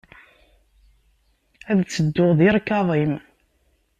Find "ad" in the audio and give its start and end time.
1.71-1.79